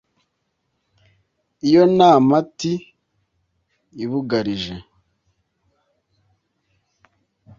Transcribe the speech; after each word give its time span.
Iyo 1.67 1.83
ntamati 1.95 2.73
ibugarije 4.03 4.75